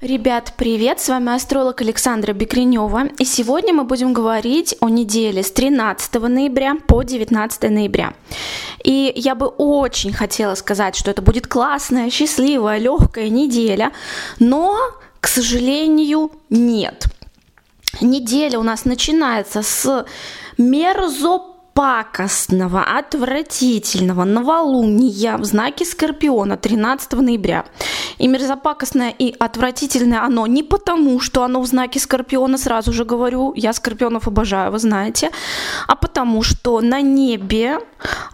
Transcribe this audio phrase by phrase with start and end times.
[0.00, 0.98] Ребят, привет!
[0.98, 3.08] С вами астролог Александра Бекренева.
[3.18, 8.14] И сегодня мы будем говорить о неделе с 13 ноября по 19 ноября.
[8.82, 13.92] И я бы очень хотела сказать, что это будет классная, счастливая, легкая неделя,
[14.38, 14.78] но,
[15.20, 17.04] к сожалению, нет.
[18.00, 20.06] Неделя у нас начинается с
[20.56, 21.49] мерзоп
[21.80, 27.64] пакостного, отвратительного новолуния в знаке Скорпиона 13 ноября.
[28.18, 33.54] И мерзопакостное и отвратительное оно не потому, что оно в знаке Скорпиона, сразу же говорю,
[33.56, 35.30] я Скорпионов обожаю, вы знаете,
[35.88, 37.78] а потому что на небе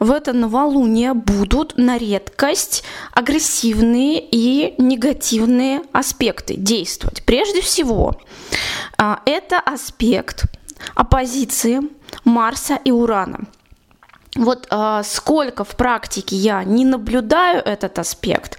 [0.01, 7.23] в это новолуние будут на редкость агрессивные и негативные аспекты действовать.
[7.25, 8.17] Прежде всего,
[8.99, 10.47] а, это аспект
[10.95, 11.81] оппозиции
[12.25, 13.47] Марса и Урана.
[14.37, 18.59] Вот э, сколько в практике я не наблюдаю этот аспект,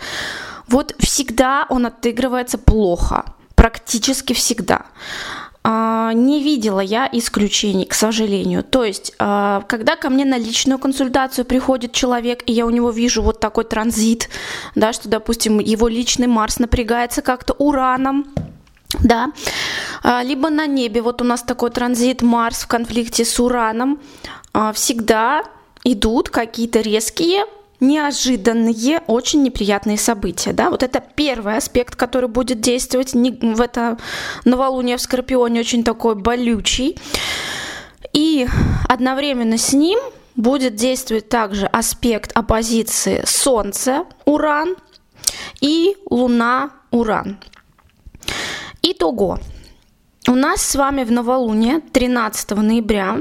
[0.67, 4.85] вот всегда он отыгрывается плохо, практически всегда.
[5.63, 8.63] Uh, не видела я исключений, к сожалению.
[8.63, 12.89] То есть, uh, когда ко мне на личную консультацию приходит человек, и я у него
[12.89, 14.29] вижу вот такой транзит,
[14.75, 18.27] да, что, допустим, его личный Марс напрягается как-то ураном,
[18.99, 19.33] да,
[20.23, 23.99] либо на небе, вот у нас такой транзит Марс в конфликте с Ураном,
[24.53, 25.43] а, всегда
[25.83, 27.45] идут какие-то резкие
[27.79, 30.53] неожиданные, очень неприятные события.
[30.53, 30.69] Да?
[30.69, 33.97] Вот это первый аспект, который будет действовать в это
[34.45, 36.97] новолуние в Скорпионе, очень такой болючий.
[38.13, 38.47] И
[38.87, 39.99] одновременно с ним
[40.35, 44.75] будет действовать также аспект оппозиции Солнце-Уран
[45.61, 47.37] и Луна-Уран.
[48.81, 49.39] Итого.
[50.29, 53.19] У нас с вами в новолуние 13 ноября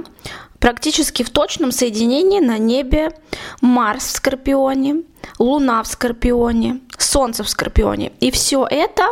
[0.58, 3.12] практически в точном соединении на небе
[3.60, 5.02] Марс в Скорпионе,
[5.38, 8.10] Луна в Скорпионе, Солнце в Скорпионе.
[8.18, 9.06] И все это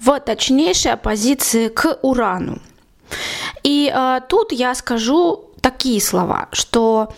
[0.00, 2.58] в точнейшей оппозиции к Урану.
[3.62, 7.14] И э, тут я скажу такие слова, что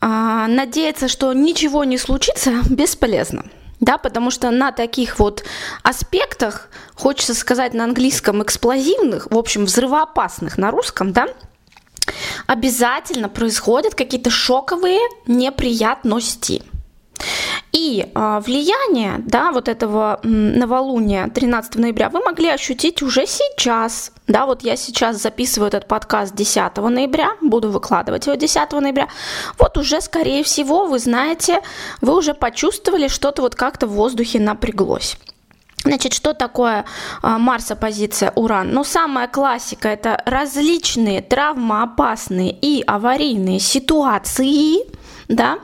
[0.00, 3.44] э, надеяться, что ничего не случится, бесполезно
[3.80, 5.44] да, потому что на таких вот
[5.82, 11.26] аспектах, хочется сказать на английском эксплозивных, в общем, взрывоопасных на русском, да,
[12.46, 16.62] обязательно происходят какие-то шоковые неприятности.
[17.76, 24.12] И э, влияние да, вот этого новолуния 13 ноября вы могли ощутить уже сейчас.
[24.26, 29.08] Да, вот я сейчас записываю этот подкаст 10 ноября, буду выкладывать его 10 ноября.
[29.58, 31.60] Вот уже, скорее всего, вы знаете,
[32.00, 35.18] вы уже почувствовали что-то вот как-то в воздухе напряглось.
[35.84, 36.86] Значит, что такое
[37.20, 38.70] а, Марс оппозиция Уран?
[38.70, 44.86] Ну, самая классика– это различные травмоопасные и аварийные ситуации,
[45.28, 45.58] да,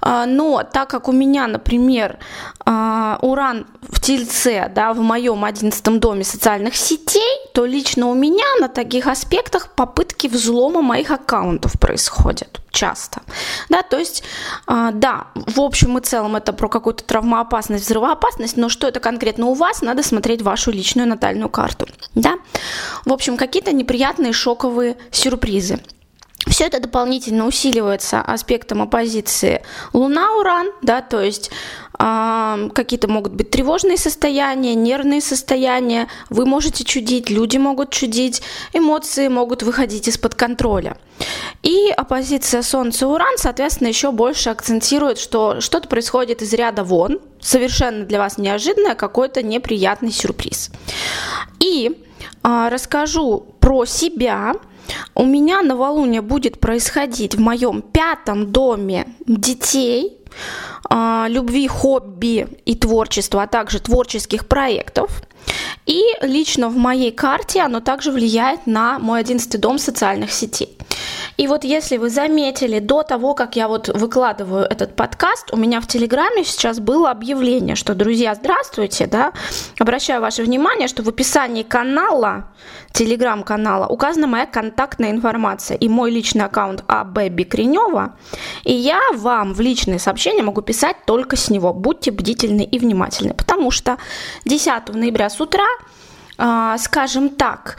[0.00, 2.18] а, но так как у меня, например,
[2.64, 8.44] а, уран в Тельце, да, в моем одиннадцатом доме социальных сетей, то лично у меня
[8.60, 13.22] на таких аспектах попытки взлома моих аккаунтов происходят часто.
[13.68, 14.24] Да, то есть,
[14.66, 19.46] а, да, в общем и целом это про какую-то травмоопасность, взрывоопасность, но что это конкретно
[19.46, 21.86] у вас, надо смотреть вашу личную натальную карту.
[22.14, 22.34] Да?
[23.04, 25.80] В общем, какие-то неприятные шоковые сюрпризы.
[26.46, 31.50] Все это дополнительно усиливается аспектом оппозиции Луна-Уран, да, то есть
[31.98, 38.42] э, какие-то могут быть тревожные состояния, нервные состояния, вы можете чудить, люди могут чудить,
[38.72, 40.96] эмоции могут выходить из-под контроля.
[41.62, 48.18] И оппозиция Солнце-Уран, соответственно, еще больше акцентирует, что что-то происходит из ряда вон, совершенно для
[48.18, 50.70] вас неожиданное, какой-то неприятный сюрприз.
[51.60, 52.02] И
[52.42, 54.54] э, расскажу про себя,
[55.14, 60.18] у меня новолуние будет происходить в моем пятом доме детей,
[60.88, 65.22] а, любви, хобби и творчества, а также творческих проектов.
[65.86, 70.76] И лично в моей карте оно также влияет на мой одиннадцатый дом социальных сетей.
[71.42, 75.80] И вот если вы заметили, до того, как я вот выкладываю этот подкаст, у меня
[75.80, 79.32] в Телеграме сейчас было объявление, что, друзья, здравствуйте, да,
[79.80, 82.44] обращаю ваше внимание, что в описании канала,
[82.92, 88.14] Телеграм-канала, указана моя контактная информация и мой личный аккаунт АБ Бекренева,
[88.62, 91.72] и я вам в личные сообщения могу писать только с него.
[91.72, 93.98] Будьте бдительны и внимательны, потому что
[94.44, 95.66] 10 ноября с утра,
[96.38, 97.78] э, скажем так,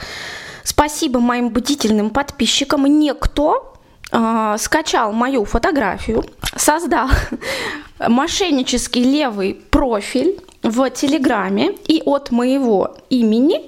[0.64, 2.86] Спасибо моим бдительным подписчикам.
[2.86, 3.62] Некто
[4.10, 6.24] э, скачал мою фотографию,
[6.56, 7.08] создал
[8.08, 13.60] мошеннический левый профиль в Телеграме и от моего имени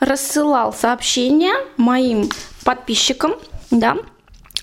[0.00, 2.30] рассылал сообщения моим
[2.64, 3.34] подписчикам,
[3.70, 3.98] да,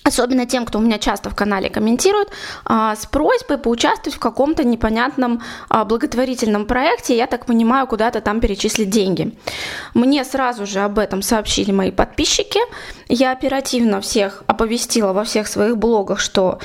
[0.08, 2.28] особенно тем, кто у меня часто в канале комментирует,
[2.64, 8.40] а, с просьбой поучаствовать в каком-то непонятном а, благотворительном проекте, я так понимаю, куда-то там
[8.40, 9.36] перечислить деньги.
[9.94, 12.60] Мне сразу же об этом сообщили мои подписчики,
[13.08, 16.58] я оперативно всех оповестила во всех своих блогах, что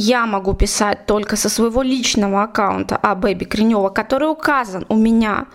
[0.00, 5.46] я могу писать только со своего личного аккаунта А Бэби Кринева, который указан у меня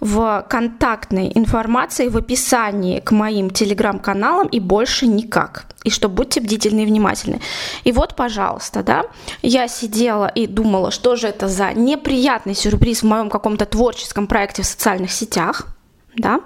[0.00, 5.64] в контактной информации в описании к моим телеграм-каналам и больше никак.
[5.84, 7.40] И что будьте бдительны и внимательны.
[7.84, 9.04] И вот, пожалуйста, да,
[9.42, 14.62] я сидела и думала, что же это за неприятный сюрприз в моем каком-то творческом проекте
[14.62, 15.66] в социальных сетях,
[16.16, 16.40] да,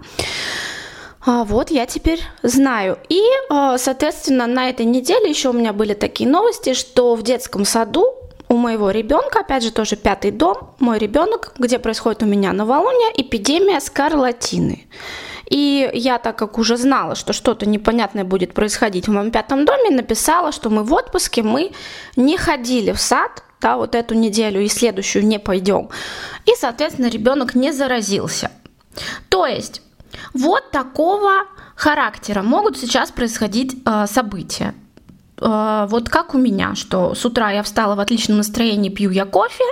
[1.28, 2.98] вот я теперь знаю.
[3.10, 3.20] И,
[3.50, 8.14] а, соответственно, на этой неделе еще у меня были такие новости, что в детском саду
[8.48, 13.10] у моего ребенка, опять же, тоже пятый дом, мой ребенок, где происходит у меня новолуние,
[13.14, 14.86] эпидемия скарлатины.
[15.50, 19.90] И я, так как уже знала, что что-то непонятное будет происходить в моем пятом доме,
[19.90, 21.72] написала, что мы в отпуске, мы
[22.16, 25.90] не ходили в сад, да, вот эту неделю и следующую не пойдем.
[26.46, 28.50] И, соответственно, ребенок не заразился.
[29.28, 29.82] То есть
[30.38, 31.44] вот такого
[31.74, 34.74] характера могут сейчас происходить э, события.
[35.40, 39.24] Э, вот как у меня, что с утра я встала в отличном настроении, пью я
[39.24, 39.64] кофе,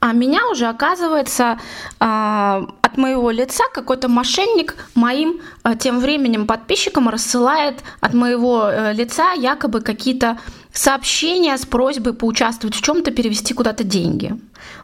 [0.00, 1.58] а меня уже, оказывается,
[2.00, 8.94] э, от моего лица какой-то мошенник моим э, тем временем подписчикам рассылает от моего э,
[8.94, 10.38] лица якобы какие-то
[10.72, 14.34] сообщения с просьбой поучаствовать в чем-то, перевести куда-то деньги.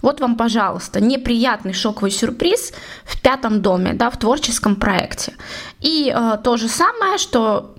[0.02, 2.72] Вот вам, пожалуйста, неприятный шоковый сюрприз
[3.04, 5.34] в пятом доме, да, в творческом проекте.
[5.80, 7.74] И э, то же самое, что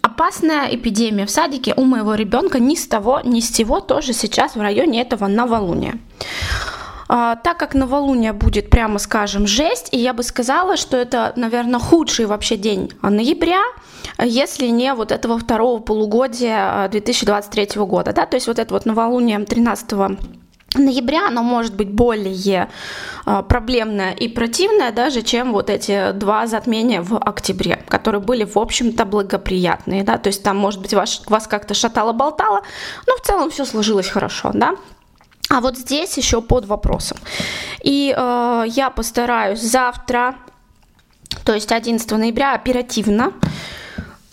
[0.00, 4.56] опасная эпидемия в садике у моего ребенка ни с того, ни с сего тоже сейчас
[4.56, 5.98] в районе этого новолуния.
[7.14, 11.78] А, так как новолуние будет, прямо скажем, жесть, и я бы сказала, что это, наверное,
[11.78, 13.60] худший вообще день ноября,
[14.18, 18.86] если не вот этого второго полугодия 2023 а, года, да, то есть вот это вот
[18.86, 19.92] новолуние 13
[20.74, 22.70] ноября оно может быть более
[23.26, 28.56] э, проблемное и противное даже, чем вот эти два затмения в октябре, которые были, в
[28.56, 32.62] общем-то, благоприятные, да, то есть там, может быть, ваш, вас как-то шатало-болтало,
[33.06, 34.76] но в целом все сложилось хорошо, да.
[35.52, 37.18] А вот здесь еще под вопросом.
[37.82, 40.36] И э, я постараюсь завтра,
[41.44, 43.34] то есть 11 ноября, оперативно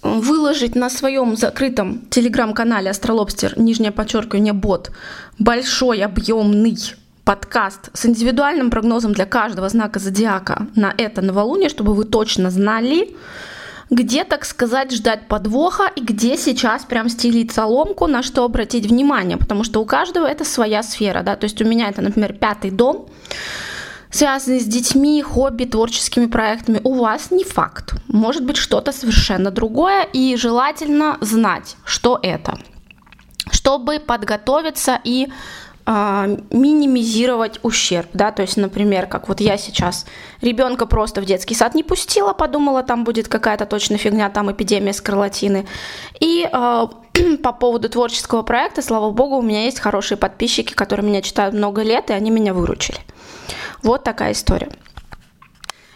[0.02, 4.92] выложить на своем закрытом телеграм-канале Астролобстер, нижнее подчеркивание, бот,
[5.38, 6.78] большой объемный
[7.26, 13.14] подкаст с индивидуальным прогнозом для каждого знака зодиака на это новолуние, чтобы вы точно знали,
[13.90, 19.38] где, так сказать, ждать подвоха и где сейчас прям стелить соломку, на что обратить внимание,
[19.38, 22.72] потому что у каждого это своя сфера, да, то есть у меня это, например, пятый
[22.72, 23.08] дом,
[24.12, 27.94] связанный с детьми, хобби, творческими проектами, у вас не факт.
[28.08, 32.60] Может быть что-то совершенно другое, и желательно знать, что это,
[33.52, 35.30] чтобы подготовиться и
[35.90, 40.06] минимизировать ущерб, да, то есть, например, как вот я сейчас
[40.40, 44.94] ребенка просто в детский сад не пустила, подумала, там будет какая-то точно фигня, там эпидемия
[44.94, 45.66] скарлатины,
[46.20, 46.88] и э,
[47.44, 51.82] по поводу творческого проекта, слава богу, у меня есть хорошие подписчики, которые меня читают много
[51.82, 53.00] лет, и они меня выручили.
[53.82, 54.70] Вот такая история.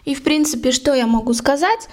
[0.05, 1.87] И, в принципе, что я могу сказать?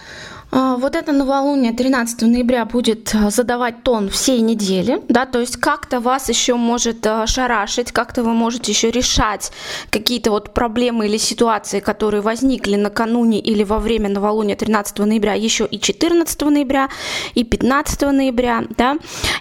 [0.53, 5.57] А, вот это новолуние 13 ноября будет а, задавать тон всей недели, да, то есть
[5.57, 9.53] как-то вас еще может а, шарашить, как-то вы можете еще решать
[9.91, 15.67] какие-то вот проблемы или ситуации, которые возникли накануне или во время новолуния 13 ноября, еще
[15.67, 16.89] и 14 ноября,
[17.35, 18.97] и 15 ноября, да,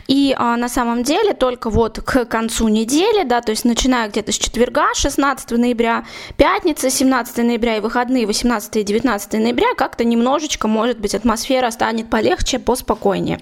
[0.07, 4.31] и а, на самом деле только вот к концу недели, да, то есть начиная где-то
[4.31, 6.05] с четверга, 16 ноября,
[6.37, 12.09] пятница, 17 ноября и выходные 18 и 19 ноября как-то немножечко может быть, атмосфера станет
[12.09, 13.39] полегче, поспокойнее.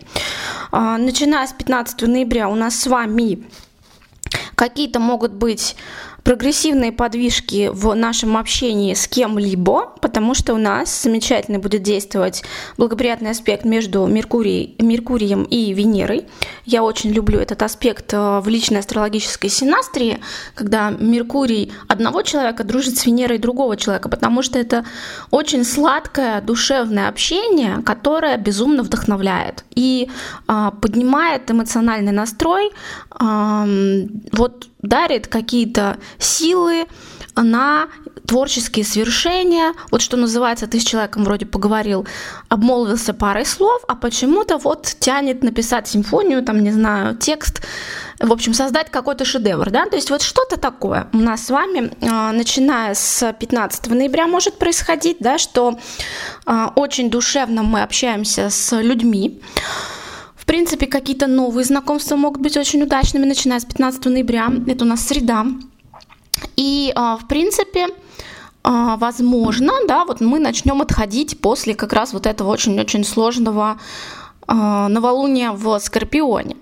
[0.71, 3.43] А, начиная с 15 ноября у нас с вами
[4.55, 5.75] какие-то могут быть
[6.27, 12.43] прогрессивные подвижки в нашем общении с кем-либо, потому что у нас замечательно будет действовать
[12.77, 16.25] благоприятный аспект между Меркурий, Меркурием и Венерой.
[16.65, 20.19] Я очень люблю этот аспект э, в личной астрологической синастрии,
[20.53, 24.84] когда Меркурий одного человека дружит с Венерой другого человека, потому что это
[25.31, 30.10] очень сладкое душевное общение, которое безумно вдохновляет и
[30.50, 32.72] э, поднимает эмоциональный настрой.
[33.17, 36.86] Э, вот дарит какие-то силы
[37.36, 37.88] на
[38.27, 39.74] творческие свершения.
[39.89, 42.05] Вот что называется, ты с человеком вроде поговорил,
[42.50, 47.62] обмолвился парой слов, а почему-то вот тянет написать симфонию, там, не знаю, текст,
[48.19, 51.91] в общем, создать какой-то шедевр, да, то есть вот что-то такое у нас с вами,
[52.01, 55.79] а, начиная с 15 ноября может происходить, да, что
[56.46, 59.41] а, очень душевно мы общаемся с людьми,
[60.47, 64.49] принципе, какие-то новые знакомства могут быть очень удачными, начиная с 15 ноября.
[64.65, 65.45] Это у нас среда.
[66.55, 67.87] И, а, в принципе,
[68.63, 73.77] а, возможно, да, вот мы начнем отходить после как раз вот этого очень-очень сложного
[74.47, 76.55] а, новолуния в Скорпионе.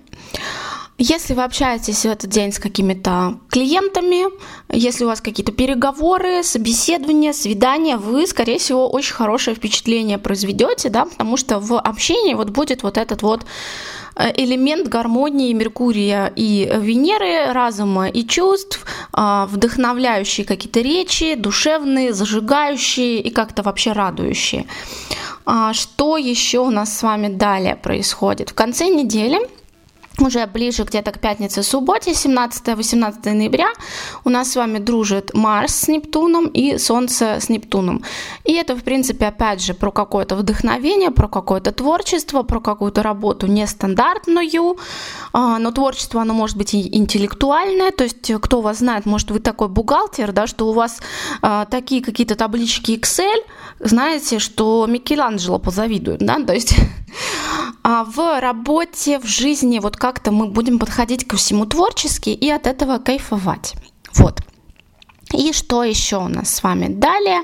[0.98, 4.24] Если вы общаетесь в этот день с какими-то клиентами,
[4.70, 11.04] если у вас какие-то переговоры, собеседования, свидания, вы, скорее всего, очень хорошее впечатление произведете, да,
[11.04, 13.44] потому что в общении вот будет вот этот вот
[14.16, 23.20] э, элемент гармонии Меркурия и Венеры, разума и чувств, а, вдохновляющие какие-то речи, душевные, зажигающие
[23.20, 24.64] и как-то вообще радующие.
[25.44, 28.48] А, что еще у нас с вами далее происходит?
[28.48, 29.38] В конце недели
[30.20, 33.68] уже ближе где-то к пятнице-субботе, 17-18 ноября,
[34.24, 38.02] у нас с вами дружит Марс с Нептуном и Солнце с Нептуном.
[38.44, 43.46] И это, в принципе, опять же, про какое-то вдохновение, про какое-то творчество, про какую-то работу
[43.46, 44.78] нестандартную,
[45.32, 49.40] а, но творчество, оно может быть и интеллектуальное, то есть кто вас знает, может, вы
[49.40, 51.00] такой бухгалтер, да, что у вас
[51.42, 53.44] а, такие какие-то таблички Excel,
[53.80, 56.74] знаете, что Микеланджело позавидует, да, то есть
[58.04, 62.98] в работе, в жизни вот как-то мы будем подходить ко всему творчески и от этого
[62.98, 63.74] кайфовать.
[64.14, 64.40] Вот.
[65.32, 67.40] И что еще у нас с вами далее?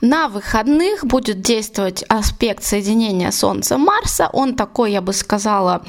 [0.00, 4.28] На выходных будет действовать аспект соединения Солнца-Марса.
[4.32, 5.82] Он такой, я бы сказала,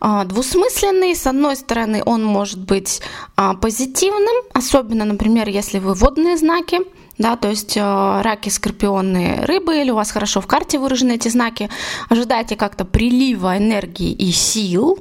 [0.00, 1.14] а, двусмысленный.
[1.14, 3.00] С одной стороны, он может быть
[3.36, 6.80] а, позитивным, особенно, например, если вы водные знаки,
[7.18, 11.28] да, то есть э, раки, скорпионы, рыбы, или у вас хорошо в карте выражены эти
[11.28, 11.70] знаки,
[12.08, 14.98] ожидайте как-то прилива энергии и сил,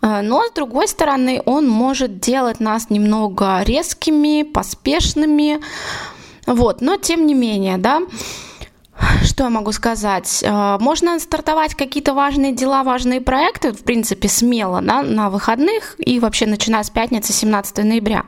[0.00, 5.60] э, но с другой стороны он может делать нас немного резкими, поспешными,
[6.46, 8.00] вот, но тем не менее, да,
[9.24, 10.42] что я могу сказать?
[10.42, 16.20] Э, можно стартовать какие-то важные дела, важные проекты, в принципе, смело да, на выходных и
[16.20, 18.24] вообще начиная с пятницы 17 ноября.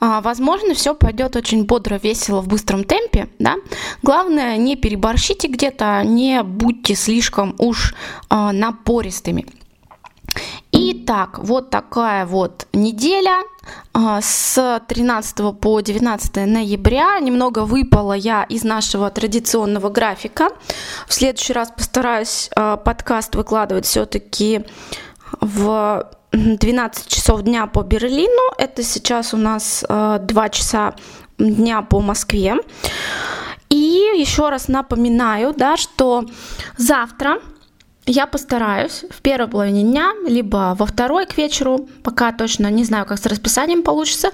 [0.00, 3.28] Э, возможно, все пойдет очень бодро, весело, в быстром темпе.
[3.38, 3.56] Да?
[4.02, 7.94] Главное, не переборщите где-то, не будьте слишком уж
[8.30, 9.46] э, напористыми.
[10.82, 13.42] Итак, вот такая вот неделя
[13.92, 17.18] а, с 13 по 19 ноября.
[17.20, 20.48] Немного выпала я из нашего традиционного графика.
[21.06, 24.64] В следующий раз постараюсь а, подкаст выкладывать все-таки
[25.42, 28.54] в 12 часов дня по Берлину.
[28.56, 30.94] Это сейчас у нас 2 а, часа
[31.36, 32.56] дня по Москве.
[33.68, 36.24] И еще раз напоминаю, да, что
[36.78, 37.38] завтра
[38.10, 43.06] я постараюсь в первой половине дня, либо во второй к вечеру, пока точно не знаю,
[43.06, 44.30] как с расписанием получится,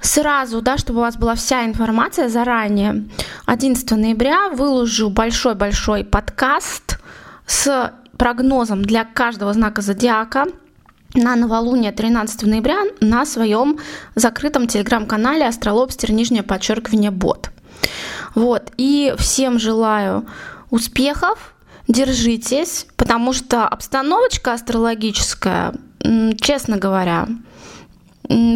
[0.00, 3.04] сразу, да, чтобы у вас была вся информация заранее,
[3.44, 6.98] 11 ноября выложу большой-большой подкаст
[7.46, 10.46] с прогнозом для каждого знака зодиака
[11.12, 13.78] на новолуние 13 ноября на своем
[14.14, 17.50] закрытом телеграм-канале Астролобстер, нижнее подчеркивание, бот.
[18.34, 20.24] Вот, и всем желаю
[20.70, 21.54] успехов,
[21.90, 25.74] держитесь, потому что обстановочка астрологическая,
[26.40, 27.28] честно говоря,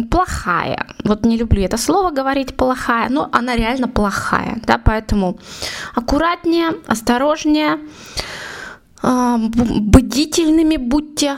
[0.09, 0.87] плохая.
[1.03, 5.37] Вот не люблю это слово говорить плохая, но она реально плохая, да, поэтому
[5.93, 7.79] аккуратнее, осторожнее,
[9.01, 11.37] а, бдительными будьте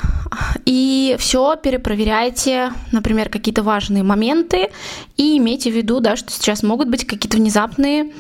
[0.65, 4.69] и все перепроверяйте, например, какие-то важные моменты
[5.17, 8.13] и имейте в виду, да, что сейчас могут быть какие-то внезапные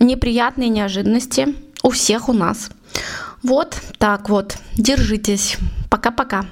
[0.00, 2.70] неприятные неожиданности у всех у нас.
[3.42, 4.56] Вот так вот.
[4.76, 5.56] Держитесь.
[5.90, 6.44] Пока-пока.